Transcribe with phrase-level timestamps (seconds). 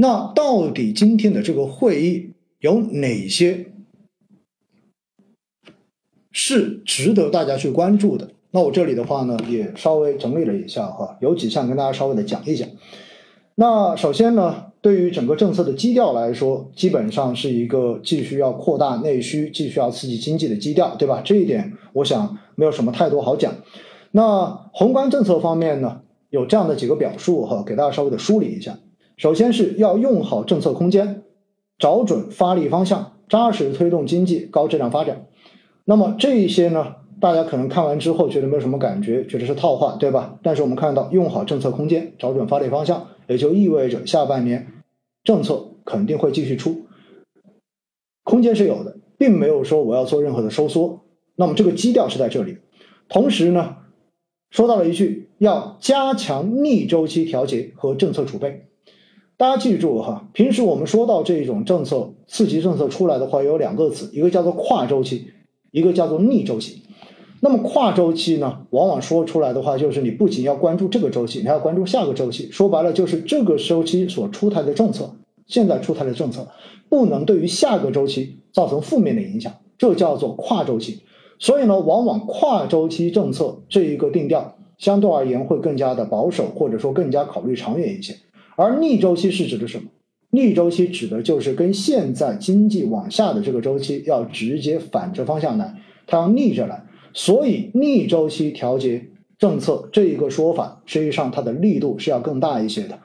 [0.00, 3.66] 那到底今天的这个会议有哪些
[6.30, 8.30] 是值得大家去关注的？
[8.52, 12.68] 那我这里的话呢，也稍微整理了一下哈，有几项跟大家稍微的讲一讲。
[13.56, 21.20] 那首先呢，对于整个政策的基调来说，基本上是一个继续要扩大内需、继续要刺激经济的基调，对吧？
[21.24, 23.52] 这一点我想没有什么太多好讲。
[24.12, 28.78] 那宏观政策方面呢，有这样的几个表述哈，给大家稍微的梳理一下。
[29.18, 31.24] 首先是要用好政策空间，
[31.76, 35.26] 找准发力方向，扎实推动经济高质量发展。
[35.84, 40.38] 那么这一些呢，大家可能看完之后觉得没有什么感觉，觉得是套话，对吧？
[40.40, 44.68] 但是我们看到用好政策空间，找准发力方向，也就意味着下半年
[45.24, 46.86] 政策肯定会继续出，
[48.22, 51.00] 空间是有的，并没有说我要做任何的收缩。
[51.34, 52.58] 那么这个基调是在这里。
[53.08, 53.78] 同时呢，
[54.50, 58.67] 说到了一句要加强逆周期调节和政策储备。
[59.38, 65.28] 大家记住哈，平时我们说到这种政策刺激政策出来的话，有两个词，一个叫做跨周期，
[65.70, 66.82] 一个叫做逆周期。
[67.40, 72.50] 那么跨周期呢，往往说出来的话，就是你不仅要关注这个周期，你还要关注下个周期。
[72.50, 75.08] 说白了，就是这个周期所出台的政策，
[75.46, 76.48] 现在出台的政策，
[76.88, 81.02] 不能对于下个周期造成负面的影响，这叫做跨周期。
[81.38, 88.16] 所以呢，往往跨周期政策这一个定调，相对而言会更加的保守，或者说更加考虑长远一些。
[88.58, 89.88] 而逆周期是指的什么？
[90.30, 96.84] 逆周期指的就是跟现在经济往下的这个周期要直接反着方向来，它要逆着来。
[97.14, 99.06] 所以逆周期调节
[99.38, 102.98] 政策这一个说法，实际上它的力度是要更大一些的。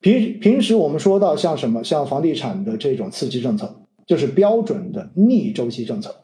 [0.00, 6.14] 平平时我们说到像什么，像房地产的这种刺激政策，就是标准的逆周期政策。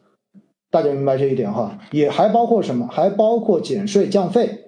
[0.69, 1.79] 大家明白这一点哈？
[1.91, 2.87] 也还包括什么？
[2.91, 4.65] 还包括减税降费，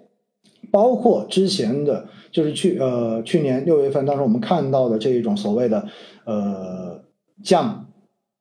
[0.71, 2.07] 包括之前的。
[2.35, 5.87] 就是去呃去年六月份当时我们看到的这一种所谓的
[6.25, 7.01] 呃
[7.41, 7.87] 降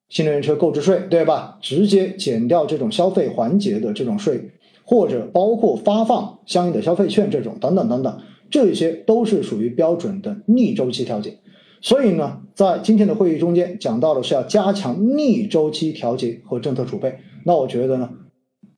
[0.09, 1.59] 新能源车购置税，对吧？
[1.63, 4.51] 直接减掉这种消费环节的这种税，
[4.85, 8.19] 或者包括发放相应的消费券这种等等等等，
[8.51, 11.39] 这些都是属于标准的逆周期调节。
[11.81, 17.17] 所以呢，在今天的会议中间讲到的是要加强逆周期调节和政策储备。
[17.45, 18.11] 那我觉得呢，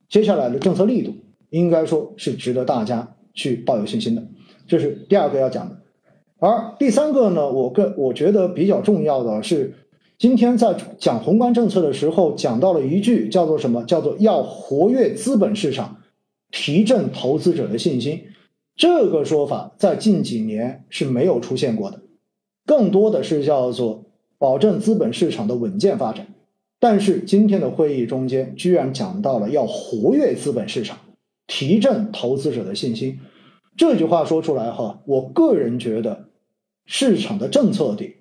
[0.09, 1.15] 接下来的政策力度
[1.49, 4.23] 应该说是值得大家去抱有信心的。
[4.67, 5.77] 这是第二个要讲的，
[6.39, 9.73] 而第三个呢，我个我觉得比较重要的是，
[10.17, 13.83] 今天在讲宏观政策的时候，讲到了一句叫做什么？
[13.85, 15.97] 叫做要活跃资本市场，
[16.51, 18.23] 提振投资者的信心。
[18.75, 22.01] 这个说法在近几年是没有出现过的，
[22.65, 24.03] 更多的是叫做
[24.37, 26.27] 保证资本市场的稳健发展。
[26.79, 30.99] 但是今天的会议中间，居然讲到了要活跃资本市场，
[31.47, 33.19] 提振投资者的信心。
[33.77, 36.29] 这句话说出来哈，我个人觉得
[36.87, 38.15] 市场的政策底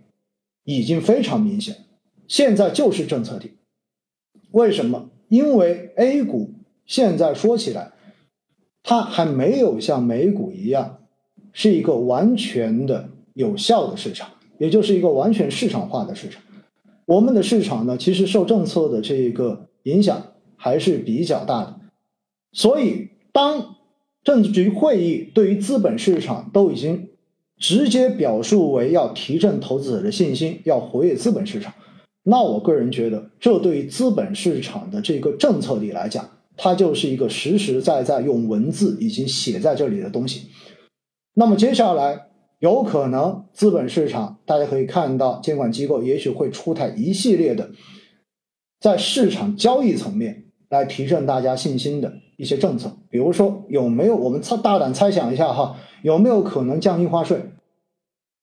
[0.64, 1.74] 已经非常明显，
[2.28, 3.52] 现在就是政策底。
[4.50, 5.08] 为什么？
[5.28, 6.50] 因为 A 股
[6.84, 7.92] 现在说起来，
[8.82, 10.98] 它还没有像美股一样
[11.54, 14.28] 是一个完全的有效的市场，
[14.58, 16.42] 也就是一个完全市场化的市场。
[17.06, 21.80] 我们的市场呢，其实受政策的这一个影响还是比较大的，
[22.52, 23.75] 所以当。
[24.26, 27.10] 政治局会议对于资本市场都已经
[27.58, 31.72] 直接表述为要提振投资者的信心，要活跃资本市场。
[32.24, 40.48] 那我个人觉得，这对于资本市场的这个政策里来讲，它就是一个实实在在用文字已经写在这里的东西。
[41.34, 42.26] 那么接下来
[42.58, 47.70] 有可能资本市场，大家可以看到监管机构也许会出台一系列的
[48.80, 52.12] 在市场交易层面来提振大家信心的。
[52.38, 57.40] 一些政策，比如说有没有我们猜大胆猜想一下哈，有没有可能降印花税？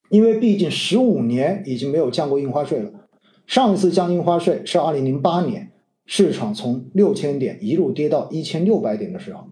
[0.10, 2.90] 因为毕竟十五年已经没有降过印花税了，
[3.46, 5.72] 上一次降印花税是二零零八年，
[6.08, 9.46] 市场从六千点一路跌到一千六百点的时候，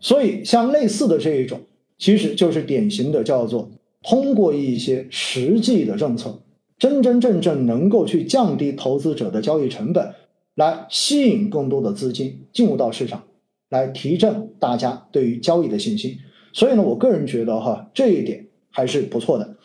[0.00, 1.60] 所以像类似的这一种，
[1.98, 3.70] 其实就是典型的叫做
[4.02, 6.40] 通过一些实际的政策，
[6.76, 10.12] 真真正正能够去降低投资者的交易成本。
[10.54, 13.22] 来吸引更多的资金进入到市场，
[13.68, 16.16] 来提振大家对于交易的信心。
[16.52, 19.56] 所以呢，我个人觉得哈，这一点还是不错的。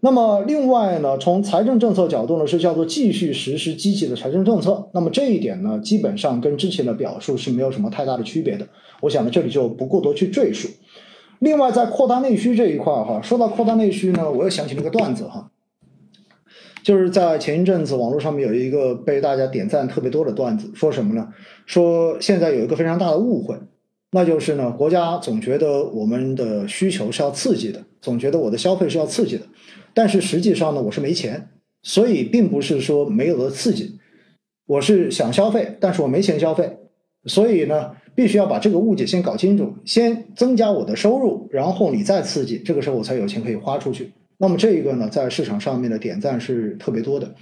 [0.00, 4.88] 那么另外呢，从财政政策角度呢，是叫做继续实施积极的财政政策。
[4.94, 8.66] 那么这一点呢，基本上跟之前的表述是没有什么太大的区别的。
[9.02, 10.70] 我想呢，这里就不过多去赘述。
[11.40, 15.50] 另外，在扩大内需这一块儿哈，说到扩大内需呢，我又想起了一个段子哈。
[16.82, 21.28] 就是在前一阵子，网络上面有一个被大家点赞特别多的段子，说什么呢？
[21.66, 23.56] 说现在有一个非常大的误会，
[24.12, 29.44] 那就是呢，国家总觉得我们的需求是要刺激的，总觉得我的消费是要刺激的，
[29.92, 31.48] 但是实际上呢，我是没钱，
[31.82, 33.98] 所以并不是说没有了刺激，
[34.66, 36.78] 我是想消费，但是我没钱消费，
[37.26, 44.12] 所以呢，必须要把这个误解先搞清楚，先增加我的收入，然后你再刺激，这个时候我才有钱可以花出去。
[44.42, 47.34] 那么这一个呢，在市场上面的点赞是特别多的，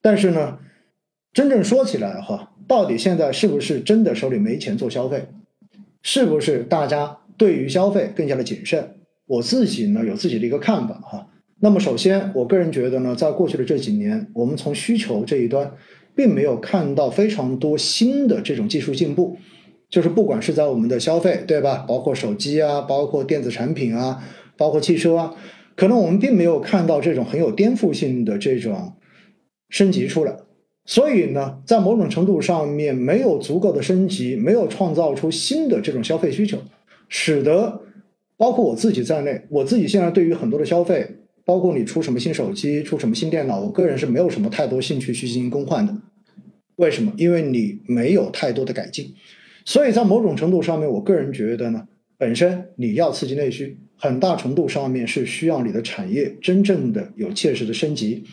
[0.00, 0.58] 但是呢，
[1.32, 5.26] 真正说起来哈，到底现在是不是真的手里没钱做消费？
[6.00, 8.94] 是不是大家对于消费更加的谨慎？
[9.26, 11.26] 我自己呢有自己的一个看法哈。
[11.58, 15.72] 那么首先，我个人觉得呢，在过去的这几年，我们从需求这一端，
[16.14, 19.36] 并没有看到非常多新的这种技术进步，
[19.88, 21.84] 就是不管是在我们的消费，对吧？
[21.88, 24.22] 包括手机啊，包括电子产品啊，
[24.56, 25.34] 包括汽车啊，
[25.76, 28.92] 可能我们并没有看到这种很有颠覆性的这种
[29.68, 30.36] 升级出来。
[30.84, 36.58] 所以呢，在某种程度上面，没有足够的升级，没有创造出新的这种消费需求，
[37.08, 37.82] 使得
[38.36, 41.08] 包括我自己在内，我自己现在对于很多的消费，
[41.44, 45.96] 包括你出什么新手机、出什么新电脑，我个人是没有什么太多兴趣去进行更换的。
[46.76, 47.12] 为什么？
[47.16, 49.14] 因为你没有太多的改进。
[49.64, 51.86] 所以在某种程度上面，我个人觉得呢，
[52.18, 58.24] 本身你要刺激内需，很大程度上面是需要你的产业真正的有切实的升级。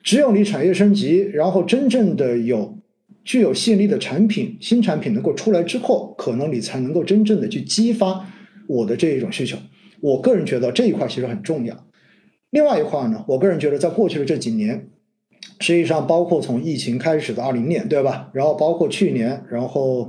[0.00, 2.78] 只有你产业升级，然后真正的有
[3.24, 8.24] 具有吸引力的产品、新产品能够出来之后，可能你才能够真正的去激发
[8.68, 9.58] 我的这一种需求。
[10.00, 11.88] 我个人觉得这一块其实很重要。
[12.50, 14.86] 另外一块呢，我个人觉得在过去的这几年，
[15.58, 18.30] 实际上包括从疫情开始的二零年，对吧？
[18.32, 20.08] 然后包括去年，然后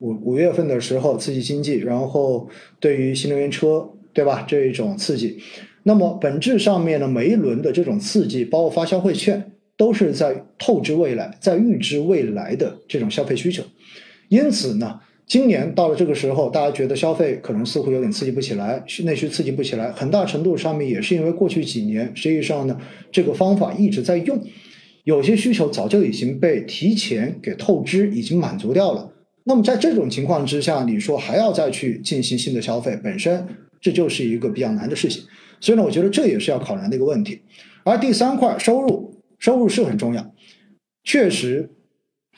[0.00, 2.48] 五五月份的时候刺激经济，然后
[2.80, 4.42] 对于新能源车，对吧？
[4.48, 5.38] 这一种刺激。
[5.82, 13.62] 那么本质上面呢，每一轮的这种刺激，包括发消费券，都是在透支未来，在预支未来的这种消费需求。
[14.30, 22.80] 因此呢，今年到了这个时候，大家觉得消费可能似乎有点刺激不起来，内需刺激不起来，很大程度上面也是因为过去几年实际上呢，
[23.12, 24.42] 这个方法一直在用，
[25.04, 29.12] 有些需求早就已经被提前给透支，已经满足掉了。
[29.44, 33.46] 那么在这种情况之下，你说还要再去进行新的消费，本身
[33.86, 35.22] 这就是一个比较难的事情。
[35.60, 37.40] 所以呢，我觉得这也是要考量的一个问题。
[37.84, 40.34] 而第三块收入，收入是很重要。
[41.04, 41.70] 确实，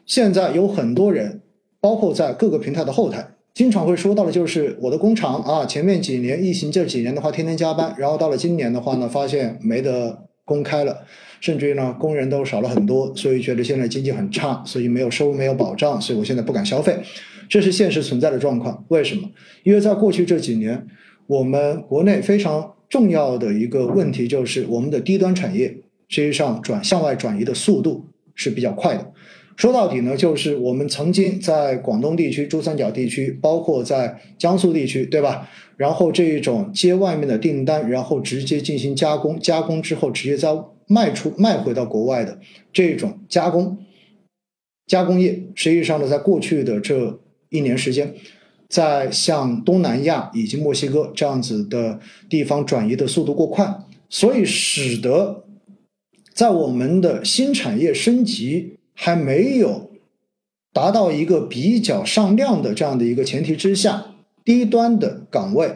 [0.04, 1.40] 现在有很多人，
[1.80, 11.04] 包括在各个平台的后台，经常会说到的，就是我的工厂啊，前面几年疫情这几年的话，天天加班，然后到了今年的话呢，发现没得公开了，
[11.40, 16.98] 甚至于呢，工人都少了很多，所以觉得现在经济很差，所以没有收入，没有保障，所以我现在不敢消费。
[17.48, 18.84] 这是现实存在的状况。
[18.88, 19.30] 为什么？
[19.62, 20.86] 因为在过去这几年，
[21.28, 22.74] 我们国内非常。
[22.88, 25.76] 重要的一个问题就是，我们的低端产业
[26.08, 29.12] 实际上转向外转移的速度是比较快的。
[29.56, 35.46] 说到底呢，就是我们曾经在广东地区、珠三角地区，包括在江苏地区，对吧？
[35.76, 40.48] 然后这一种接外面的订单，然后直接进行加工，加工之后直接再
[40.86, 42.38] 卖出、卖回到国外的
[42.72, 43.76] 这种加工
[44.86, 47.20] 加工业，实际上呢，在过去的这
[47.50, 48.14] 一年时间。
[48.68, 51.98] 在向东南亚以及墨西哥这样子的
[52.28, 53.66] 地方转移的速度过快，
[54.10, 55.44] 所以使得
[56.34, 59.90] 在我们的新产业升级还没有
[60.72, 65.72] 达到一个比较上量的这样的一个前提之下，低端的岗位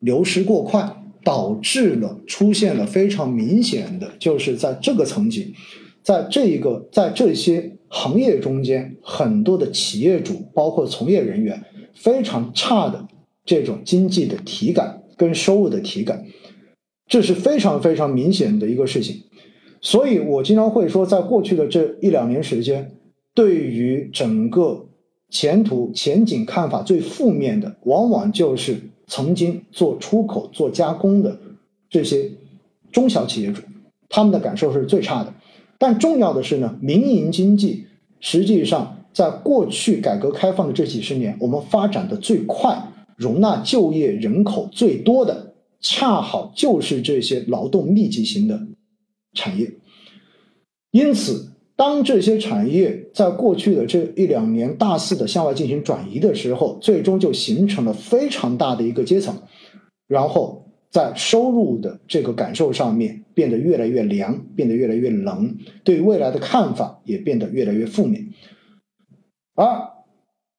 [0.00, 5.54] 流失过快，导致了出现了非常明显的，就是在这个层级，
[6.02, 11.62] 在这一个在这些行业中间，很多的企业主包括从业人员。
[11.94, 13.06] 非常差的
[13.44, 16.24] 这种经济的体感跟收入的体感，
[17.06, 19.22] 这是非常非常明显的一个事情。
[19.80, 22.92] 所以我经常会说，在过去的这一两年时间，
[23.34, 24.86] 对于整个
[25.28, 31.38] 前途前景看法最负面的，往往就是曾经做出口做加工的
[31.90, 32.30] 这些
[32.90, 33.62] 中小企业主，
[34.08, 35.34] 他们的感受是最差的。
[35.78, 37.86] 但重要的是呢，民营经济
[38.20, 38.98] 实际上。
[39.12, 42.76] 在过去改革开放的这几十年，我们发展的最快、
[43.16, 48.60] 容纳就业人口最多的，恰好就是这些劳动密集型的
[49.34, 49.70] 产业。
[50.90, 59.34] 因此，当这些产业在过去的这一两年大肆的向外进行转移的时候，最终就形成了非常大的一个阶层，
[60.06, 68.28] 然后在收入的这个感受上面变得越来越凉，变得越来越冷，对未来的看法也变得越来越负面。
[69.54, 69.90] 而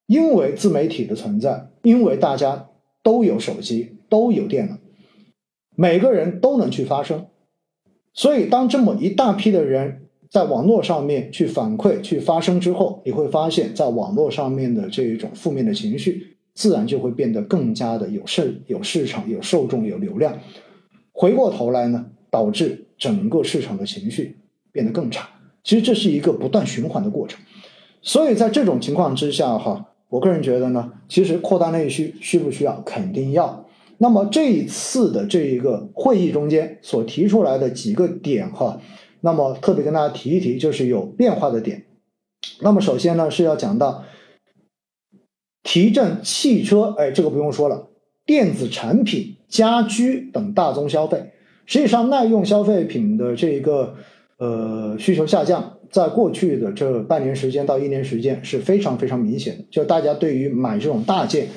[0.06, 2.70] 因为自媒体的存在，因为大家
[3.02, 4.78] 都有手机，都有电脑，
[5.76, 7.26] 每个人都能去发声，
[8.14, 20.40] 所以当这么一大批的人在网络上面去反馈、去发声之后，你会发现在网络上面的这一种负面的情绪，自然就会变得更加的有市、有市场、有受众、有流量。
[21.12, 24.38] 回过头来呢，导致整个市场的情绪
[24.72, 25.30] 变得更差。
[25.64, 27.40] 其实这是一个不断循环的过程。
[28.04, 32.80] 所以在这种情况之下，哈，我个人觉得呢，其实扩大内需需不需要？
[32.82, 33.66] 肯定要。
[33.98, 38.80] 那么这一次的这一个会议中间所提出来的几个点，哈，
[39.22, 41.86] 那么特别跟大家提一提，就是有变化的点。
[42.60, 44.04] 那么首先呢是要讲到
[45.64, 47.88] 提振汽车，哎，这个不用说了，
[48.26, 51.32] 电子产品、家居等大宗消费。
[51.66, 53.96] 实际上，耐用消费品的这一个
[54.38, 59.64] 呃需求下降，在过去的这半年时间到一年时间是非常非常明显的。
[59.72, 61.48] 就大家对于买这种大件，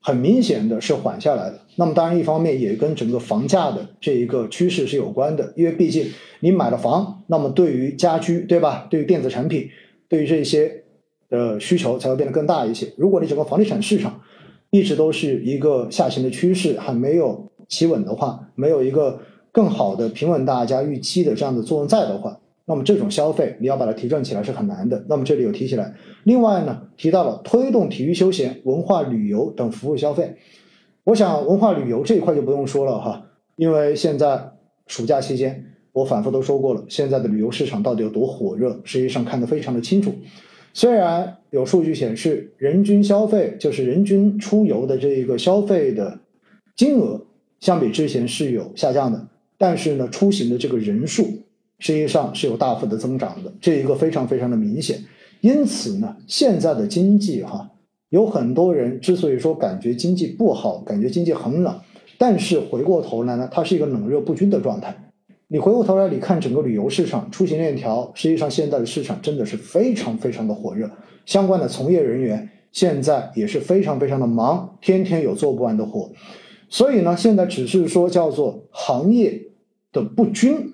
[0.00, 1.58] 很明显的是缓下来的。
[1.76, 6.06] 那么当然，一方面也跟整个房价的这一个趋势是有关的，因为毕竟
[6.40, 8.86] 你买了房，那么对于家居，对吧？
[8.90, 9.68] 对于电子产品。
[10.08, 10.84] 对于这些
[11.28, 12.92] 的需求才会变得更大一些。
[12.96, 14.20] 如果你整个房地产市场
[14.70, 19.18] 一直都是一个下行的趋势，还没有企稳的话，没有一个
[19.50, 25.02] 更好的平稳大家预期的这样的作用在的话，那么这种消费你要把它提振起来是很难的。
[25.08, 25.94] 那么这里有提起来，
[26.24, 30.36] 另外呢提到了推动体育休闲、文化旅游等服务消费。
[31.04, 34.50] 我想文化旅游这一块就不用说了哈，因为现在
[34.86, 35.72] 暑假期间。
[35.92, 40.14] 我反复都说过了，现在的旅游市场到底有多火热，实际上看得非常的清楚。
[40.74, 46.18] 虽然有数据显示，人均消费就是人均出游的这一个消费的
[46.76, 47.24] 金额，
[47.60, 51.26] 相比之前是有下降的，但是呢，出行的这个人数
[51.78, 55.04] 实际上是有大幅的增长的，这一个非常非常的明显。
[55.40, 57.70] 因此呢，现在的经济哈，
[58.08, 61.78] 有很多人之所以说感觉经济不好，感觉经济很冷，
[62.18, 64.96] 但是回过头来呢，它是一个冷热不均的状态。
[65.48, 70.90] 你回过头来，你看整个旅游市场、出行链条，实际上现在的市场真的是非常非常的火热，
[71.24, 76.10] 相关的从业人员现在也是非常非常的忙，天天有做不完的活。
[76.68, 79.40] 所以呢，现在只是说叫做行业
[79.92, 80.72] 的不均、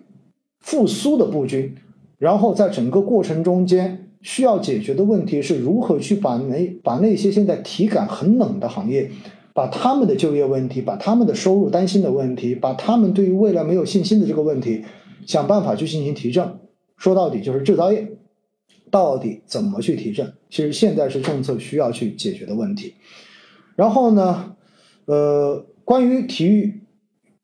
[0.63, 1.75] 复苏的不均，
[2.19, 9.11] 然后在整个过程中间需要解决的问题是如何去把那把那些现在体感很冷的行业。
[9.55, 14.83] 把他们的就业问题，把他们的收入担心的问题，把他们对于未来没有信心的这个问题，
[15.27, 16.59] 想办法去进行提振。
[16.97, 18.13] 说到底就是制造业，
[18.91, 20.33] 到底怎么去提振？
[20.49, 22.95] 其实现在是政策需要去解决的问题。
[23.77, 24.55] 然后呢，
[25.05, 26.81] 呃，关于体育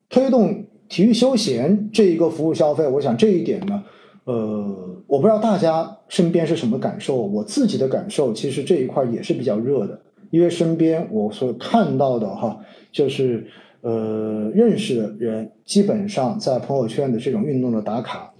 [0.09, 3.83] 推动体育休闲这一个服务消费，我想这一点呢，
[4.25, 4.65] 呃，
[5.07, 7.17] 我不知道大家身边是什么感受。
[7.17, 10.01] 我自己的感受，其实这一块也是比较热的。
[10.31, 12.59] 因为身边我所看到的哈，
[12.93, 13.47] 就是
[13.81, 18.33] 呃认识的人，基本上在朋友圈的这种运动的打卡，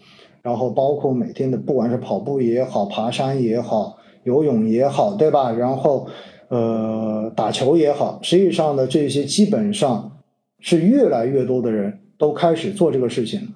[0.43, 5.51] 然后包括每天的不管是跑步也好，爬山也好，游泳也好，对吧？
[5.53, 6.07] 然后
[6.49, 10.13] 呃打球也好，实际上呢，这些基本上
[10.61, 13.49] 是越来越多的人都开始做这个事情了。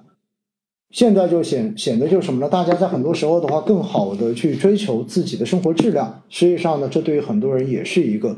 [0.89, 2.47] 现在就显显得就是什么呢？
[2.47, 6.23] 大家在很多时候的话，更好的去追求自己的生活质量。
[6.29, 8.37] 实际上呢，这对于很多人也是一个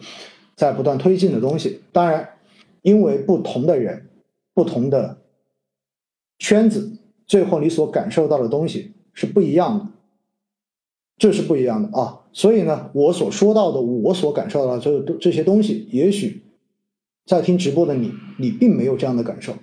[0.55, 1.81] 在不断推进的东西。
[1.91, 2.29] 当然，
[2.81, 4.07] 因为不同的人、
[4.53, 5.17] 不同的
[6.39, 9.87] 圈子，最后你所感受到的东西是不一样的，
[11.17, 12.21] 这是不一样的啊。
[12.31, 16.41] 所以呢，我所说到的，我所感受到的这这些东西，也许
[17.25, 19.53] 在听直播的你，你并没有这样的感受。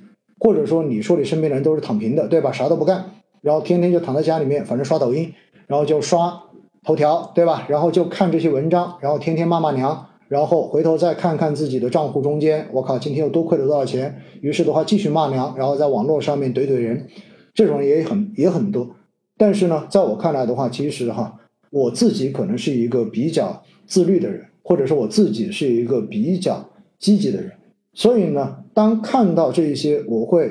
[0.43, 2.51] 或者说，你说你身边人都是躺平的，对吧？
[2.51, 3.05] 啥都不干，
[3.43, 5.33] 然后天天就躺在家里面，反正刷抖音，
[5.69, 6.43] 然后就刷
[6.83, 7.65] 头条，对吧？
[7.69, 14.21] 然后就看这些文章，然后天天骂骂娘，然后回头再看看自己的账户中间，我靠，今天又多亏了多少钱？
[14.41, 17.07] 于是的话，继续骂娘，然后在网络上面怼怼人，
[17.55, 18.97] 这种也很也很多。
[19.39, 21.39] 但是呢，在我看来的话，其实哈，
[21.71, 26.69] 我自己可能是一个比较自律的人，或者说我自己是一个比较
[26.99, 27.53] 积极的人。
[27.95, 30.51] 所以呢，当看到这一些，我会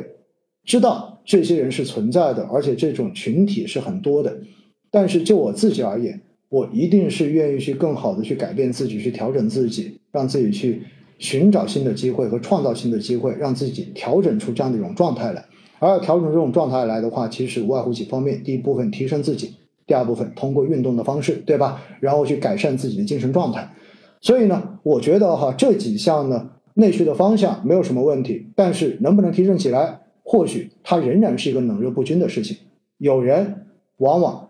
[0.64, 4.38] 知道这些人是存在的，而且这种群体是很多的。
[4.92, 10.84] 但是就我自己而言，我一定是愿意去更好的去改变自己，去调整自己，让自己去
[11.18, 15.44] 寻找新的机会和创造新的机会，让自己调整出这样的一种状态来。
[15.80, 19.56] 而要调整这种状态来的话，其实无外乎几方面：第一部分提升自己，
[19.88, 21.82] 第二部分通过运动的方式，对吧？
[22.00, 23.74] 然后去改善自己的精神状态。
[24.20, 26.52] 所以呢，我觉得哈这几项呢。
[26.74, 32.58] 内需的方向没有什么问题，但是能不能提升起来，或许它仍然是一个冷热不均的事情。
[32.98, 34.50] 有人往往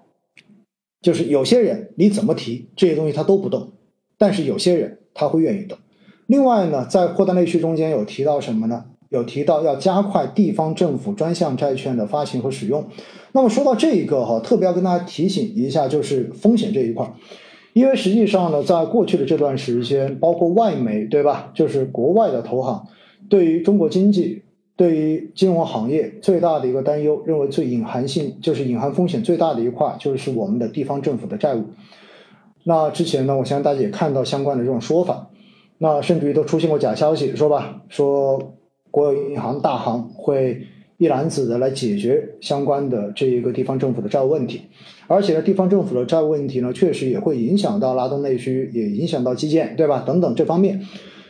[1.02, 3.72] 就是有些人你怎么提这些东西他都不动，
[4.18, 5.78] 但是有些人他会愿意动。
[6.28, 8.86] 另外呢，在扩大内需中间有提到什么呢？
[9.10, 12.86] 有提到要加快地方政府专项债券的发行和使用。
[13.34, 17.12] 那么说到这一个哈，特别要跟大家提醒一下，就是风险这一块。
[17.74, 21.52] 因为实际上呢，在过去的这段时间，包括外媒，对吧？
[21.54, 22.86] 就是国外的投行，
[23.30, 24.42] 对于中国经济、
[24.76, 31.64] 对于金融行业最大的一个担忧，认为最隐含性就是隐含风险最大的一块，就是我们的地方政府的债务。
[32.64, 35.30] 那之前呢，我相信大家也看到相关的这种说法，
[35.78, 38.54] 那甚至于都出现过假消息，说吧，说
[38.92, 40.68] 国有银行大行会
[41.02, 44.62] 一揽子的来解决相关的这一个地方政府的债务问题，
[45.08, 50.04] 而且呢，地方政府的债务问题呢，确实也会影响到拉动内需，也影响到基建，对吧？
[50.06, 50.80] 等等这方面，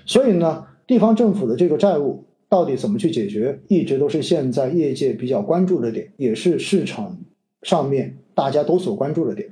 [0.05, 2.25] 所以呢，地方政府的这个债务。
[2.49, 7.17] 到底怎么去解决，一直都是现在业界比较关注的点，也是市场
[7.63, 9.47] 上面大家都所关注的点。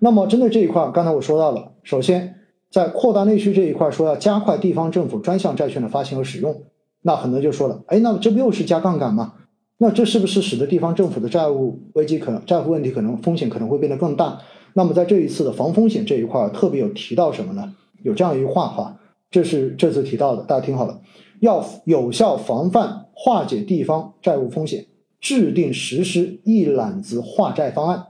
[0.00, 2.34] 那么针对这一块，刚才我说到了，首先
[2.68, 6.62] 在扩大内需这一块，说要加快地方政府专项债券的发行和使用，
[7.02, 9.34] 那很多就说了，哎，那么这不又是加杠杆吗？
[9.82, 14.38] 那这是不是使得地方政府的债务危机可能债务问题可能风险可能会变得更大？
[14.74, 17.74] 那么在这一次的防风险这一块，特别有提到什么呢？
[18.04, 21.00] 有这样一句话哈，这是这次提到的，大家听好了。
[21.40, 24.86] 要有效防范、化解地方债务风险，
[25.20, 28.06] 制定实施一揽子化债方案，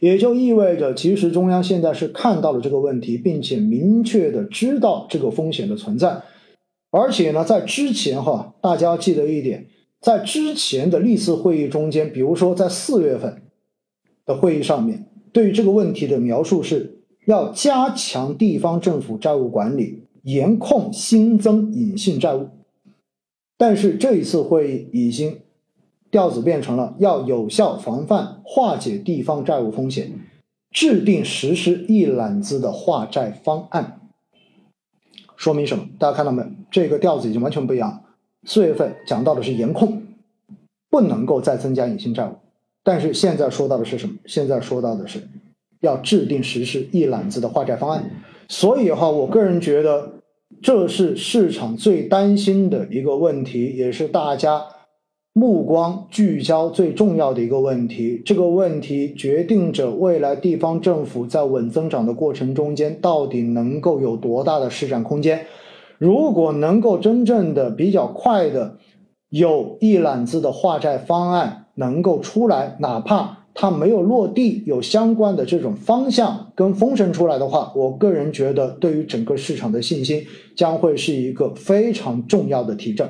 [0.00, 6.22] 也就意味着，其实中央现在是看到了这个问题，并且明确的知道这个风险的存在，
[6.90, 9.68] 而且呢，在之前哈，大家要记得一点，
[10.04, 13.40] 在之前的历次会议中间，比如说在四月份
[14.26, 20.04] 的会议上面，对于这个问题的描述是要加强地方政府债务管理。
[20.24, 22.48] 严控新增隐性债务，
[23.58, 25.40] 但是这一次会议已经
[26.10, 30.12] 调子变成了要有效防范、化解地方债务风险，
[30.70, 34.00] 制定实施一揽子的化债方案。
[35.36, 35.88] 说明什么？
[35.98, 36.48] 大家看到没有？
[36.70, 38.03] 这个调子已经完全不一样。
[38.44, 40.02] 四月份讲到的是严控，
[40.90, 42.34] 不能够再增加隐性债务，
[42.82, 44.14] 但是现在说到的是什么？
[44.26, 45.20] 现在说到的是
[45.80, 48.10] 要制定实施一揽子的化债方案。
[48.48, 50.12] 所以哈，我个人觉得。
[50.62, 54.62] 这是市场最担心的一个问题，也是大家
[55.32, 58.22] 目光聚焦最重要的一个问题。
[58.24, 65.44] 这个问题决定着未来地方政府在稳增长的过程中间到底能够有多大的施展空间。
[65.98, 68.76] 如果能够真正的比较快的
[69.28, 73.38] 有一揽子的化债方案能够出来，哪怕。
[73.56, 80.26] 它没有落地，有相关的这种方向跟风声出来的话，我个人觉得对于整个市场的信心
[80.56, 83.08] 将会是一个非常重要的提振。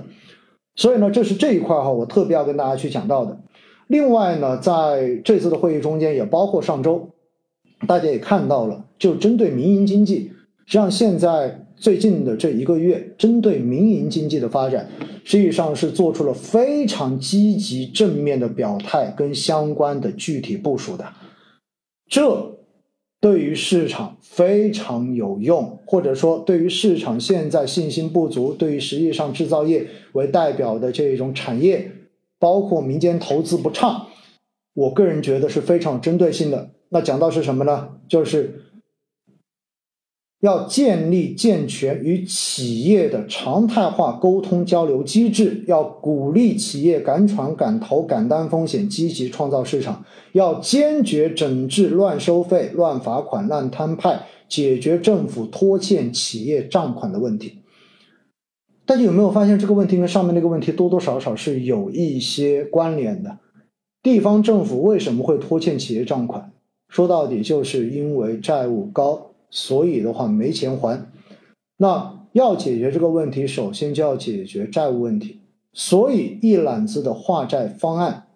[0.77, 3.41] 所以呢，这是这一块哈，我特别要跟大家去讲到的。
[3.87, 7.09] 另外呢，在这次的会议中间，也包括上周，
[7.89, 10.33] 大家也看到了，就针对民营经济，
[10.67, 11.64] 实际上现在。
[11.77, 14.89] 最近的这一个月，针对民营经济的发展，
[15.25, 21.13] 实际上是做出了非常积极正面的表态跟相关的具体部署的。
[22.09, 22.57] 这
[23.21, 31.91] 对于市场非常有用，或者说对于市场现在信心不足，对于实际上制造业为代表的这种产业，
[32.39, 34.07] 包括民间投资不畅，
[34.75, 36.71] 我个人觉得是非常针对性的。
[36.89, 37.91] 那讲到是什么呢？
[38.09, 38.61] 就是。
[40.45, 50.05] 要建立健全与企业的常态化沟通交流机制，要鼓励企业敢闯敢投敢担风险，积极创造市场。
[50.33, 57.61] 要坚决整治乱收费、乱罚款、乱摊派，解决政府拖欠企业账款的问题。
[58.85, 63.39] 大家有没有发现这个问题跟上面那个问题多多少少是有一些关联的？
[64.03, 66.53] 地方政府为什么会拖欠企业账款？
[66.91, 69.31] 说到底就是因为债务高。
[69.57, 71.07] 所以的话没钱还，
[71.77, 75.43] 那要解决这个问题，首先就要解决债务问题。
[75.73, 78.27] 所以一揽子的化债方案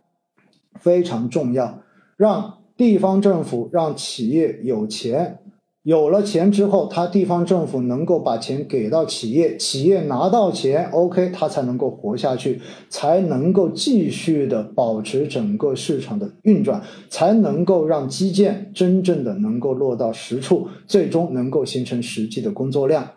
[0.78, 1.80] 非常重要，
[2.16, 5.40] 让地方政府让企业有钱。
[5.88, 23.12] 有了钱之后，他地方政府能够把钱给到企业，企业拿到钱，OK，他才能够活下去，才能够继续的保持整个市场的运转，才能够让基建真正的能够落到实处，最终能够形成实际的工作量。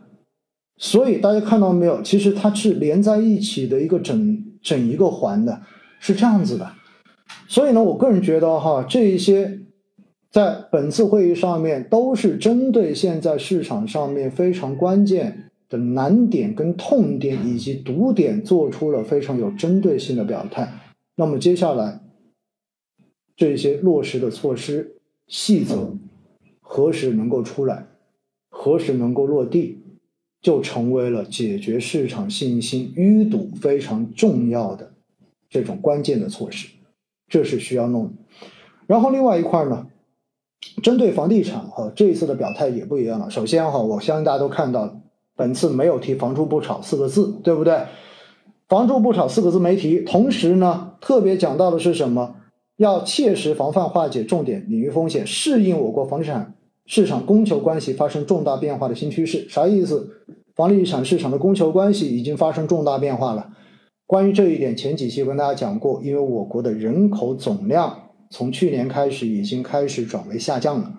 [0.77, 2.01] 所以大家看到没有？
[2.01, 5.59] 其实它是连在一起的一个整整一个环的，
[5.99, 6.71] 是这样子的。
[7.49, 9.59] 所以呢，我个人觉得哈，这一些。
[10.31, 20.71] 在本次会议上面，都是针对现在市场上面非常关键的难点、跟痛点以及堵点，做出了非常有针对性的表态。
[21.15, 21.99] 那么接下来，
[23.35, 24.95] 这些落实的措施
[25.27, 25.97] 细则
[26.61, 27.87] 何时能够出来，
[28.49, 29.79] 何时能够落地，
[30.41, 34.93] 就成为了解决市场信心淤堵非常重要的
[35.49, 36.69] 这种关键的措施。
[37.27, 38.13] 这是需要弄的。
[38.87, 39.87] 然后另外一块呢？
[40.83, 43.29] 针对房地产哈，这一次的表态也不一样了。
[43.29, 45.01] 首先哈，我相信大家都看到，
[45.35, 47.81] 本次没有提“房住不炒”四个字，对不对？
[48.67, 52.35] 房住不炒四个字媒体，同时呢，特别讲到的是什么？
[52.77, 59.47] 要切实防范化解重点领域风险，适应我国房地产市场供求关系发生重大变化的新趋势。
[59.49, 60.09] 啥意思？
[60.55, 63.49] 房地产市场的供求关系已经发生重大变化了。
[64.05, 68.00] 关于这一点，前几期跟大家讲过，因为我国的人口总量
[68.31, 70.93] 从去年开始已经开始转为下降了，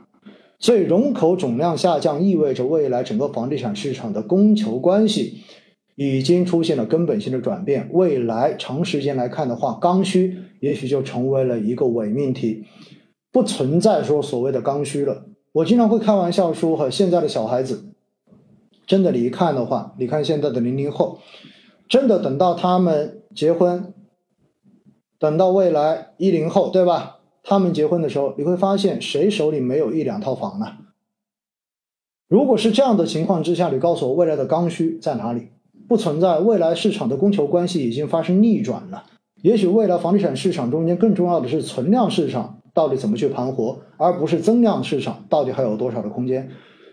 [0.60, 5.42] 所以人口总量下降意味着未来整个房地产市场的供求关系。
[5.94, 12.64] 已经出现了根本性的转变，未来长时间来看的话，刚需也许就成为了一个伪命题，
[13.30, 15.26] 不存在说所谓的刚需了。
[15.52, 17.84] 我经常会开玩笑说，和现在的小孩子，
[18.86, 21.18] 真的你一看的话，你看现在的零零后，
[21.86, 23.92] 真的等到他们结婚，
[25.18, 27.18] 等到未来一零后，对吧？
[27.42, 30.66] 他们结婚的时候，你会发现谁手里没有一两套房呢？
[32.28, 35.48] 如果是这样的情况之下，你告诉我未来的刚需在哪里？
[35.88, 39.04] 不存在未来市场的供求关系已经发生逆转了。
[39.42, 46.48] 也许未来房地产市场中间更重要的是存量市场到底怎么去盘活，而不是增量市场到底还有多少的空间。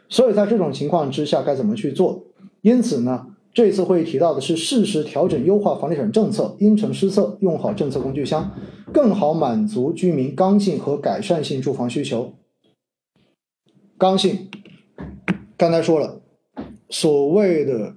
[0.09, 2.23] 所以在这种情况之下该怎么去做？
[2.61, 3.27] 因此呢，
[3.59, 8.49] 这次会议提到的是适时调整优化房地产政策，因城施策，用好政策工具箱，
[8.93, 12.35] 更好满足居民刚性和改善性住房需求。
[13.97, 14.47] 刚性，
[15.57, 16.21] 刚才说了，
[16.87, 17.95] 所谓的。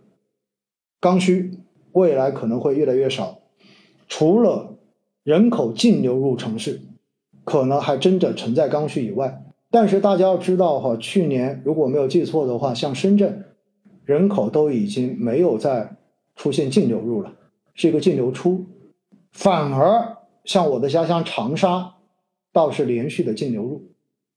[0.99, 1.61] 刚需
[1.93, 3.39] 未来可能会越来越少，
[4.09, 4.79] 除了
[5.23, 6.81] 人口净流入城市，
[7.45, 9.45] 可能还真的存在刚需以外。
[9.71, 13.45] 但是大家要知道哈，去年如果没有记错的话，像深圳
[14.05, 15.97] 人口都已经没有再
[16.35, 17.33] 出现净流入了，
[17.75, 18.67] 是一个净流出，
[19.31, 21.95] 反而像我的家乡长沙
[22.53, 23.89] 倒是连续的净流入。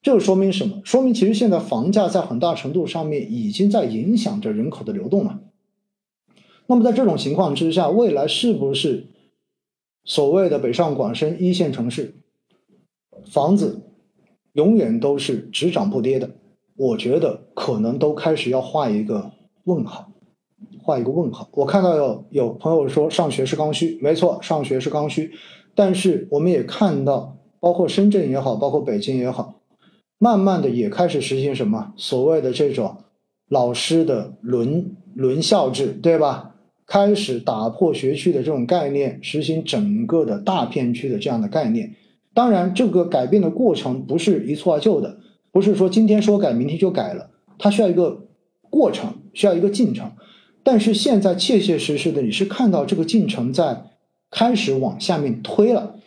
[0.02, 0.82] 这说明什么？
[0.84, 5.40] 说明其实现在房价在很大程度上面已经在影响着人口的流动了。
[6.68, 9.08] 那么在这种情况之下，未来是不是
[10.04, 12.14] 所谓的北上广深一线城市
[13.26, 13.82] 房子
[14.54, 16.30] 永远都是只涨不跌的？
[16.76, 19.32] 我觉得可能都开始要画一个
[19.66, 20.12] 问号，
[20.82, 21.48] 画一个问号。
[21.54, 25.32] 我看到有有朋友说上学是刚需，没错，上学是刚需，
[25.76, 29.62] 但是我们也看到，包括深圳也好，包括北京也好，
[30.18, 32.98] 慢慢的也开始实行什么所谓的这种
[33.50, 36.52] 老师的轮轮校制，对吧？
[36.88, 41.96] 开始打破学区的这种概念，实行整个的大片区的这样的概念。
[42.32, 45.18] 当然，这个改变的过程不是一蹴而就的，
[45.52, 48.28] 不是说今天说改，明天就改了，它需要一个
[48.70, 50.12] 过程，需要一个进程。
[50.64, 53.84] 但是现在切切实实的，你是看到这个进程在
[54.32, 55.98] 开始往下面推了。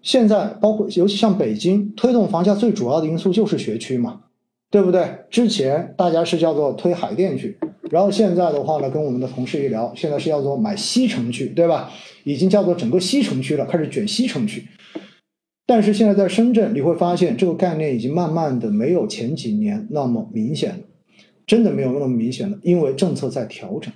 [0.00, 4.22] 现在包括尤其像北京，推动房价最主要的因素就是学区嘛，
[4.70, 5.06] 对不对？
[5.28, 7.58] 之前大家是叫做推海淀区。
[7.90, 11.90] 然后现在的话呢，跟我们的同事一聊，现在是叫做买西城区，对吧？
[12.24, 14.66] 已经叫做整个西城区了，开始卷西城区。
[15.66, 20.78] 但是现在在深圳，你会发现这个概念已经慢慢的没有前几年那么明显了，
[21.50, 23.92] 真的没有那么明显了，因为政策在调整，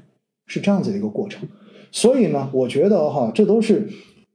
[0.48, 1.48] 是这样子的一个过程。
[1.92, 3.88] 所以呢，我觉得哈，这都是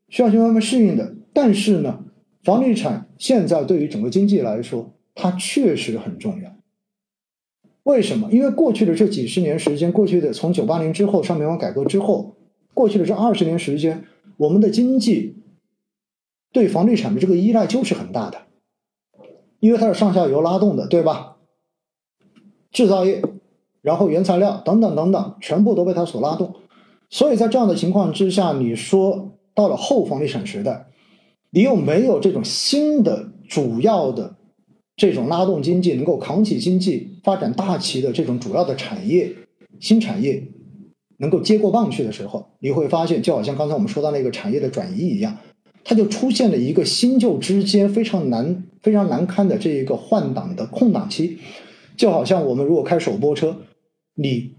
[0.07, 1.13] 需要去慢慢适应的。
[1.33, 2.05] 但是呢，
[2.45, 6.49] 房地产现在对于整个经济来说，它确实很重要。
[7.83, 8.31] 为什么？
[8.31, 12.37] 因为过去的这几十年时间，过去的从九八年之后，商品房改革之后，
[12.73, 14.05] 过去的这二十年时间，
[14.37, 15.35] 我们的经济
[16.53, 18.37] 对房地产的这个依赖就是很大的，
[19.59, 21.28] 因为它是上下游拉动的，对吧？
[22.71, 23.21] 制造业，
[23.81, 26.53] 然后原材料等等等等，全部都被它所拉动。
[27.09, 30.87] 所以在这样的情况之下，你说到了后房地产时代，
[31.51, 34.35] 你又没有这种新的主要的。
[34.95, 39.33] 这种拉动经济、能够扛起经济发展大旗的这种主要的产业、
[39.79, 40.43] 新产业，
[41.19, 45.37] 能够接过棒去的时候，你会发现，就好像刚才我们说到那个产业的转移一样，
[45.85, 51.39] 它就出现了一个新旧之间非常难、非常难堪的这一个换挡的空档期。
[51.99, 53.57] 就好像我们如果开首播车，
[54.15, 54.55] 你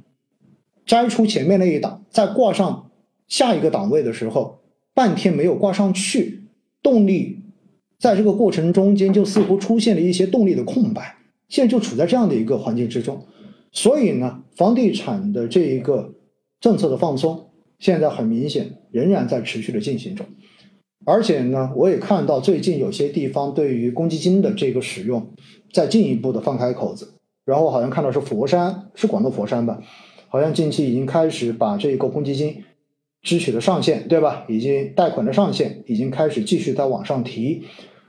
[0.84, 2.90] 摘出前面那一档，再挂上
[3.28, 4.58] 下一个档位的时候，
[4.92, 6.42] 半天没有挂上去，
[6.82, 7.38] 动力。
[7.98, 11.16] 在这个过程中间，就似乎出现了一些动力的空白，
[11.48, 13.24] 现在就处在这样的一个环境之中。
[13.72, 16.12] 所以呢，房地产的这一个
[16.60, 17.48] 政策的放松，
[17.78, 20.26] 现在很明显仍然在持续的进行中。
[21.06, 25.26] 而且呢，我也看到最近有些地方对于公积金的这个使用，
[25.72, 27.14] 在进一步的放开口子。
[27.50, 29.80] 然后好像看到是佛山，是广东佛山吧？
[30.28, 32.62] 好像近期已经开始把这个公积金
[33.22, 34.44] 支取的上限，对吧？
[34.46, 37.64] 已经贷款的上限已经开始继续在往上提。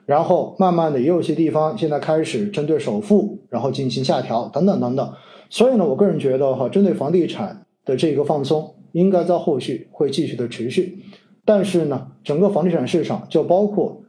[0.05, 5.13] 然后慢慢的也有些地方现在开始针对首付，然后进行下调等等等等。
[5.49, 10.99] 所以呢，我个人觉得哈，针对房地产的这个放松，应该在后续会继续的持续。
[11.43, 14.03] 但是呢，整个房地产市场就包括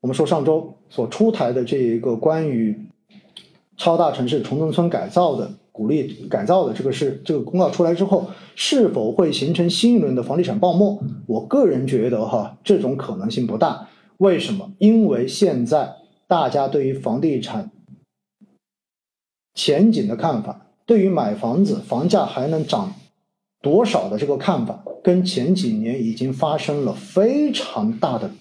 [0.00, 2.87] 我们说上周所出台的这一个关于
[3.78, 11.00] 超大城市城中村改造的鼓励改造的这个是这个公告出来之后，是否会形成新一轮的房地产泡沫？
[11.26, 13.88] 我个人觉得哈，这种可能性不大。
[14.16, 14.72] 为什么？
[14.78, 15.94] 因为现在
[16.26, 17.70] 大家对于房地产
[19.54, 22.94] 前景的看法，对于买房子房价还能涨
[23.62, 28.32] 多少的这个看法，跟前几年已经发生了非常大的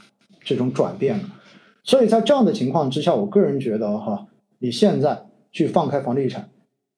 [0.43, 1.26] 这种转变了。
[1.84, 4.26] 所以在这样的情况之下，我个人觉得哈，
[4.58, 5.27] 你现在
[5.58, 6.50] 去放开房地产，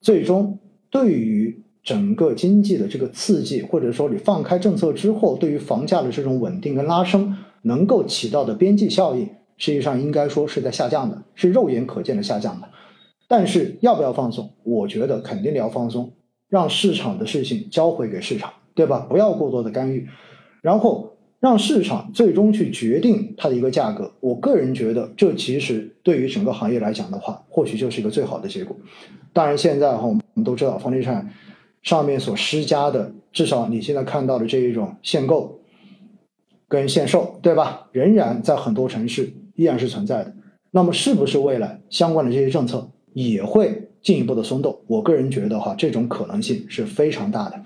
[0.01, 7.35] 最终对于整个经济的这个刺激，或者说你放开政策之后，对于房价的这种稳定跟拉升。
[7.63, 12.69] 能够起到的边际效应，实际上应该说是在下降的，是肉眼可见的下降的。
[13.27, 14.53] 但是要不要放松？
[14.63, 16.13] 我觉得肯定你要放松，
[16.47, 19.05] 让市场的事情交回给市场，对吧？
[19.09, 20.07] 不要过多的干预，
[20.61, 24.11] 然后让市场最终去决定它的一个价格。
[24.19, 28.75] 我个人觉得，这其实对于整个行业来讲的话，或许就是一个最好的结果。
[29.33, 31.29] 当然，现在哈我们都知道，房地产
[31.83, 35.57] 上面所施加的，至少你现在看到的这一种限购。
[36.71, 37.87] 跟限售，对吧？
[37.91, 40.31] 仍然在很多城市依然是存在的。
[40.69, 44.79] 那么，是不是未来相关的这些政策也会进一步的松动？
[44.85, 47.59] 我个人觉得哈，这种可能性是非常大的。